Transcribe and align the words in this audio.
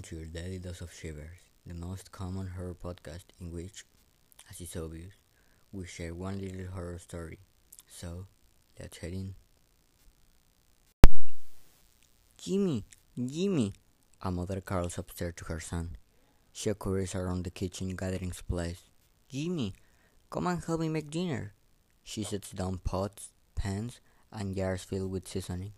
to 0.00 0.16
your 0.16 0.24
daily 0.24 0.58
dose 0.58 0.80
of 0.80 0.94
shivers, 0.94 1.36
the 1.66 1.74
most 1.74 2.10
common 2.10 2.46
horror 2.56 2.74
podcast 2.74 3.24
in 3.38 3.52
which, 3.52 3.84
as 4.48 4.62
is 4.62 4.74
obvious, 4.76 5.12
we 5.72 5.84
share 5.84 6.14
one 6.14 6.40
little 6.40 6.72
horror 6.72 6.98
story. 6.98 7.40
So, 7.86 8.28
let's 8.80 8.96
head 8.96 9.12
in. 9.12 9.34
Jimmy, 12.38 12.86
Jimmy! 13.14 13.74
A 14.22 14.30
mother 14.30 14.62
calls 14.62 14.96
upstairs 14.96 15.34
to 15.36 15.44
her 15.44 15.60
son. 15.60 15.98
She 16.50 16.72
hurries 16.82 17.14
around 17.14 17.44
the 17.44 17.50
kitchen 17.50 17.94
gathering 17.94 18.32
supplies. 18.32 18.80
Jimmy, 19.28 19.74
come 20.30 20.46
and 20.46 20.64
help 20.64 20.80
me 20.80 20.88
make 20.88 21.10
dinner. 21.10 21.52
She 22.02 22.24
sets 22.24 22.52
down 22.52 22.78
pots, 22.78 23.28
pans, 23.54 24.00
and 24.32 24.56
jars 24.56 24.82
filled 24.82 25.10
with 25.10 25.28
seasoning. 25.28 25.74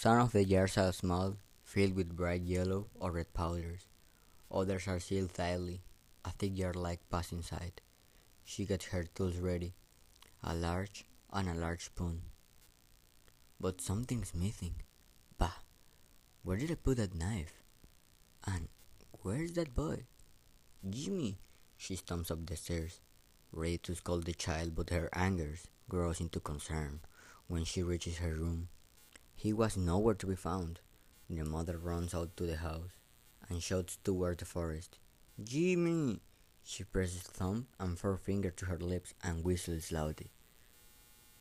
Some 0.00 0.18
of 0.18 0.32
the 0.32 0.46
jars 0.46 0.78
are 0.78 0.94
small, 0.94 1.36
filled 1.62 1.94
with 1.94 2.16
bright 2.16 2.40
yellow 2.40 2.86
or 2.98 3.12
red 3.12 3.34
powders. 3.34 3.82
Others 4.50 4.88
are 4.88 4.98
sealed 4.98 5.34
tightly, 5.34 5.82
a 6.24 6.30
thick 6.30 6.54
jar-like 6.54 7.00
pass 7.10 7.32
inside. 7.32 7.82
She 8.42 8.64
gets 8.64 8.86
her 8.86 9.04
tools 9.04 9.36
ready, 9.36 9.74
a 10.42 10.54
large 10.54 11.04
and 11.30 11.50
a 11.50 11.54
large 11.54 11.84
spoon. 11.84 12.22
But 13.60 13.82
something's 13.82 14.32
missing. 14.34 14.76
Bah! 15.36 15.60
Where 16.44 16.56
did 16.56 16.70
I 16.70 16.76
put 16.76 16.96
that 16.96 17.14
knife? 17.14 17.52
And 18.46 18.68
where's 19.20 19.52
that 19.52 19.74
boy? 19.74 20.06
Jimmy! 20.88 21.36
She 21.76 21.94
stomps 21.94 22.30
up 22.30 22.46
the 22.46 22.56
stairs, 22.56 23.00
ready 23.52 23.76
to 23.76 23.94
scold 23.94 24.24
the 24.24 24.32
child, 24.32 24.74
but 24.74 24.88
her 24.88 25.10
anger 25.12 25.58
grows 25.90 26.20
into 26.20 26.40
concern 26.40 27.00
when 27.48 27.64
she 27.64 27.82
reaches 27.82 28.16
her 28.16 28.32
room. 28.32 28.68
He 29.40 29.54
was 29.54 29.74
nowhere 29.74 30.16
to 30.16 30.26
be 30.26 30.36
found. 30.36 30.80
The 31.30 31.46
mother 31.46 31.78
runs 31.78 32.12
out 32.12 32.36
to 32.36 32.44
the 32.44 32.56
house 32.56 32.90
and 33.48 33.62
shouts 33.62 33.96
toward 34.04 34.36
the 34.36 34.44
forest. 34.44 34.98
Jimmy! 35.42 36.20
She 36.62 36.84
presses 36.84 37.22
thumb 37.22 37.66
and 37.78 37.98
forefinger 37.98 38.50
to 38.50 38.66
her 38.66 38.76
lips 38.76 39.14
and 39.22 39.42
whistles 39.42 39.90
loudly. 39.90 40.30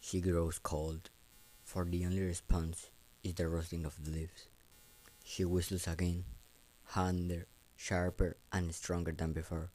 She 0.00 0.20
grows 0.20 0.58
cold, 0.58 1.10
for 1.62 1.84
the 1.84 2.04
only 2.04 2.22
response 2.22 2.90
is 3.22 3.34
the 3.34 3.48
rustling 3.48 3.84
of 3.84 4.04
the 4.04 4.10
leaves. 4.10 4.48
She 5.22 5.44
whistles 5.44 5.86
again, 5.86 6.24
harder, 6.86 7.46
sharper, 7.76 8.36
and 8.52 8.74
stronger 8.74 9.12
than 9.12 9.32
before. 9.32 9.70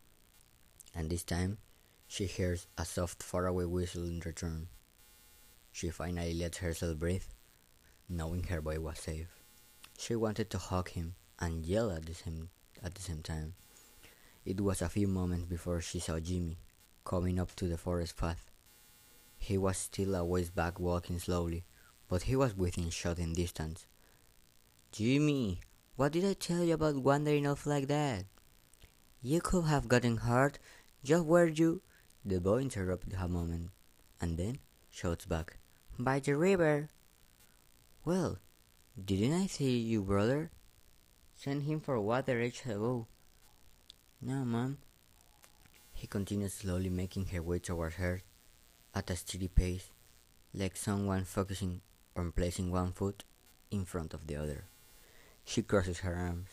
And 0.94 1.10
this 1.10 1.24
time, 1.24 1.60
she 2.06 2.26
hears 2.26 2.68
a 2.78 2.84
soft, 2.84 3.24
faraway 3.24 3.64
whistle 3.64 4.04
in 4.04 4.20
return. 4.26 4.68
She 5.72 5.90
finally 5.90 6.34
lets 6.34 6.58
herself 6.58 6.98
breathe, 6.98 7.24
knowing 8.10 8.44
her 8.44 8.62
boy 8.62 8.80
was 8.80 9.00
safe. 9.00 9.28
She 9.98 10.16
wanted 10.16 10.50
to 10.50 10.58
hug 10.58 10.90
him 10.90 11.16
and 11.40 11.66
yell 11.66 11.92
at 11.92 12.06
the 12.06 12.14
same 12.14 12.50
at 12.84 12.96
the 12.96 13.02
same 13.02 13.22
time. 13.22 13.54
It 14.46 14.60
was 14.62 14.82
a 14.82 14.90
few 14.90 15.08
moments 15.08 15.46
before 15.46 15.82
she 15.82 16.00
saw 16.00 16.20
Jimmy 16.20 16.58
coming 17.06 17.40
up 17.40 17.56
to 17.58 17.68
the 17.68 17.78
forest 17.78 18.18
path. 18.18 18.50
He 19.38 19.58
was 19.58 19.78
still 19.78 20.16
a 20.16 20.26
ways 20.26 20.50
back 20.50 20.80
walking 20.80 21.20
slowly, 21.20 21.64
but 22.08 22.24
he 22.24 22.36
was 22.36 22.56
within 22.56 22.90
shouting 22.90 23.34
distance. 23.34 23.86
Jimmy, 24.92 25.60
what 25.96 26.14
did 26.14 26.26
I 26.26 26.34
tell 26.34 26.64
you 26.64 26.74
about 26.74 27.04
wandering 27.04 27.46
off 27.46 27.66
like 27.66 27.88
that? 27.88 28.26
You 29.22 29.42
could 29.42 29.66
have 29.66 29.88
gotten 29.88 30.18
hurt 30.18 30.60
just 31.04 31.26
where 31.26 31.48
you 31.48 31.82
the 32.26 32.40
boy 32.40 32.60
interrupted 32.60 33.14
a 33.14 33.28
moment 33.28 33.72
and 34.20 34.38
then 34.38 34.60
shouts 34.90 35.26
back. 35.26 35.58
By 35.98 36.20
the 36.20 36.36
river. 36.36 36.90
Well, 38.10 38.40
didn't 38.98 39.40
I 39.40 39.46
see 39.46 39.78
you, 39.78 40.02
brother? 40.02 40.50
Send 41.36 41.62
him 41.70 41.80
for 41.80 42.02
water 42.02 42.42
ages 42.42 42.66
ago. 42.66 43.06
No, 44.20 44.44
ma'am. 44.44 44.80
He 45.94 46.08
continued 46.08 46.52
slowly 46.52 46.90
making 46.90 47.28
her 47.28 47.44
way 47.44 47.60
towards 47.60 47.98
her 47.98 48.24
at 48.96 49.12
a 49.12 49.16
steady 49.16 49.48
pace, 49.48 49.92
like 50.56 50.76
someone 50.76 51.24
focusing 51.24 51.82
on 52.16 52.32
placing 52.32 52.72
one 52.72 52.94
foot 52.94 53.26
in 53.70 53.86
front 53.86 54.16
of 54.16 54.26
the 54.26 54.38
other. 54.38 54.64
She 55.46 55.62
crosses 55.62 56.00
her 56.00 56.16
arms. 56.16 56.50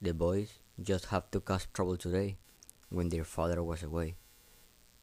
The 0.00 0.14
boys 0.14 0.54
just 0.80 1.12
have 1.12 1.30
to 1.32 1.40
cause 1.40 1.68
trouble 1.74 1.98
today, 1.98 2.38
when 2.88 3.10
their 3.10 3.24
father 3.24 3.62
was 3.62 3.82
away. 3.82 4.14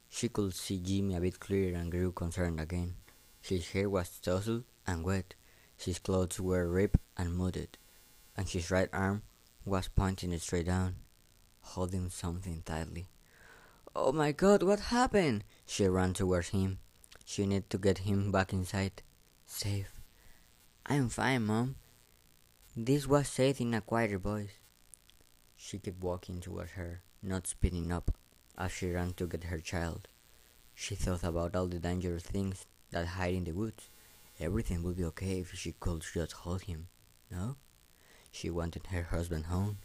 She 0.08 0.28
could 0.28 0.52
see 0.52 0.80
Jimmy 0.80 1.14
a 1.14 1.20
bit 1.20 1.38
clearer 1.38 1.78
and 1.78 1.92
grew 1.92 2.10
concerned 2.10 2.58
again. 2.58 2.96
His 3.40 3.70
hair 3.70 3.88
was 3.88 4.18
tousled 4.18 4.64
and 4.84 5.04
wet, 5.04 5.34
his 5.84 5.98
clothes 5.98 6.40
were 6.40 6.68
ripped 6.68 7.00
and 7.16 7.34
mudded, 7.34 7.78
and 8.36 8.48
his 8.48 8.70
right 8.70 8.88
arm 8.92 9.22
was 9.64 9.88
pointing 9.88 10.36
straight 10.38 10.66
down, 10.66 10.96
holding 11.60 12.08
something 12.10 12.62
tightly. 12.64 13.08
Oh 13.94 14.12
my 14.12 14.32
god, 14.32 14.62
what 14.62 14.80
happened? 14.80 15.44
She 15.66 15.86
ran 15.86 16.14
towards 16.14 16.48
him. 16.48 16.78
She 17.24 17.46
needed 17.46 17.70
to 17.70 17.78
get 17.78 17.98
him 17.98 18.32
back 18.32 18.52
inside. 18.52 19.02
Safe. 19.46 20.00
I'm 20.86 21.08
fine, 21.08 21.44
Mom. 21.44 21.76
This 22.76 23.06
was 23.06 23.28
said 23.28 23.60
in 23.60 23.74
a 23.74 23.80
quieter 23.80 24.18
voice. 24.18 24.58
She 25.56 25.78
kept 25.78 26.02
walking 26.02 26.40
towards 26.40 26.72
her, 26.72 27.02
not 27.22 27.46
speeding 27.46 27.92
up, 27.92 28.10
as 28.56 28.72
she 28.72 28.90
ran 28.90 29.12
to 29.14 29.26
get 29.26 29.44
her 29.44 29.58
child. 29.58 30.08
She 30.74 30.94
thought 30.94 31.22
about 31.22 31.54
all 31.54 31.66
the 31.66 31.78
dangerous 31.78 32.22
things 32.22 32.66
that 32.90 33.06
hide 33.06 33.34
in 33.34 33.44
the 33.44 33.52
woods. 33.52 33.90
Everything 34.40 34.82
would 34.82 34.96
be 34.96 35.04
okay 35.04 35.40
if 35.40 35.54
she 35.54 35.72
could 35.72 36.02
just 36.02 36.32
hold 36.32 36.62
him. 36.62 36.88
No? 37.30 37.56
She 38.30 38.50
wanted 38.50 38.86
her 38.88 39.02
husband 39.04 39.46
home. 39.46 39.78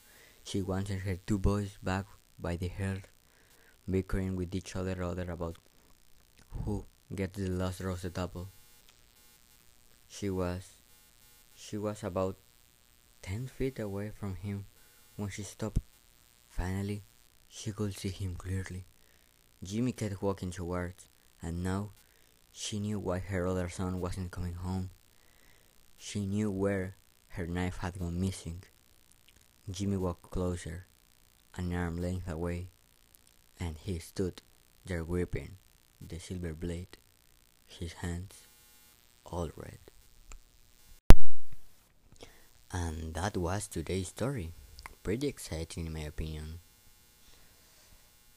She 0.44 0.62
wanted 0.62 1.00
her 1.00 1.18
two 1.18 1.38
boys 1.38 1.78
back 1.84 2.06
by 2.40 2.56
the 2.56 2.68
hair, 2.68 3.02
bickering 3.90 4.36
with 4.36 4.56
each 4.56 4.76
other 4.76 5.04
other 5.04 5.30
about 5.30 5.58
who 6.64 6.86
gets 7.14 7.38
the 7.38 7.50
last 7.50 7.82
roasted 7.82 8.18
apple. 8.18 8.50
She 10.08 10.30
was 10.30 10.82
she 11.54 11.78
was 11.78 12.04
about 12.04 12.38
ten 13.22 13.48
feet 13.48 13.80
away 13.80 14.12
from 14.12 14.36
him 14.36 14.66
when 15.18 15.30
she 15.30 15.44
stopped. 15.44 15.82
Finally 16.48 17.04
she 17.50 17.72
could 17.72 17.96
see 17.96 18.10
him 18.10 18.36
clearly. 18.36 18.86
Jimmy 19.64 19.92
kept 19.92 20.22
walking 20.22 20.52
towards, 20.52 21.10
and 21.42 21.64
now 21.64 21.92
she 22.60 22.80
knew 22.80 22.98
why 22.98 23.20
her 23.20 23.46
other 23.46 23.70
son 23.70 24.02
wasn't 24.02 24.32
coming 24.32 24.56
home. 24.56 24.90
She 25.96 26.26
knew 26.26 26.50
where 26.50 26.96
her 27.30 27.46
knife 27.46 27.78
had 27.78 28.00
gone 28.00 28.20
missing. 28.20 28.64
Jimmy 29.70 29.96
walked 29.96 30.32
closer, 30.32 30.88
an 31.56 31.72
arm 31.72 32.02
length 32.02 32.28
away, 32.28 32.70
and 33.60 33.78
he 33.78 34.00
stood 34.00 34.42
there 34.84 35.04
gripping 35.04 35.58
the 36.02 36.18
silver 36.18 36.56
blade, 36.56 36.98
his 37.68 37.94
hands 37.94 38.48
all 39.24 39.52
red. 39.56 39.78
And 42.72 43.14
that 43.14 43.38
was 43.38 43.68
today's 43.68 44.08
story. 44.08 44.54
Pretty 45.04 45.28
exciting, 45.28 45.86
in 45.86 45.94
my 45.94 46.00
opinion. 46.00 46.60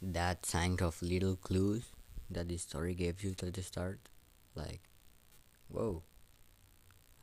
That 0.03 0.43
kind 0.43 0.83
of 0.83 1.01
little 1.01 1.37
clues 1.37 1.87
that 2.31 2.49
the 2.49 2.59
story 2.59 2.95
gave 2.95 3.25
you 3.25 3.35
at 3.43 3.55
the 3.55 3.63
start, 3.63 4.10
like, 4.55 4.81
whoa, 5.69 6.03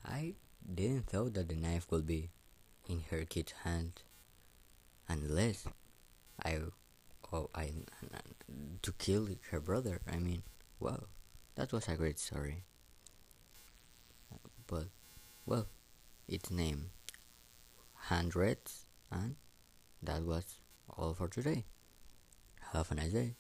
I 0.05 0.35
didn't 0.73 1.07
thought 1.07 1.33
that 1.33 1.49
the 1.49 1.55
knife 1.55 1.87
would 1.91 2.05
be 2.07 2.29
in 2.87 3.03
her 3.11 3.25
kid's 3.25 3.53
hand, 3.63 4.01
unless 5.07 5.67
I, 6.43 6.59
oh, 7.33 7.49
I, 7.53 7.71
to 8.81 8.91
kill 8.93 9.27
her 9.51 9.59
brother. 9.59 10.01
I 10.11 10.17
mean, 10.17 10.43
wow, 10.79 11.03
that 11.55 11.71
was 11.71 11.87
a 11.87 11.95
great 11.95 12.19
story. 12.19 12.63
But, 14.67 14.87
well, 15.45 15.67
its 16.27 16.51
name, 16.51 16.91
hundreds, 17.93 18.85
and 19.11 19.35
that 20.03 20.23
was 20.23 20.59
all 20.89 21.13
for 21.13 21.27
today. 21.27 21.65
Have 22.73 22.91
a 22.91 22.95
nice 22.95 23.13
day. 23.13 23.35